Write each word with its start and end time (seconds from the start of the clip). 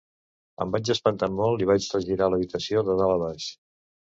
Em 0.63 0.71
vaig 0.75 0.89
espantar 0.93 1.29
molt 1.41 1.65
i 1.65 1.69
vaig 1.73 1.91
regirar 1.99 2.31
l'habitació 2.35 2.85
de 2.89 2.97
dalt 3.03 3.17
a 3.19 3.21
baix. 3.27 3.51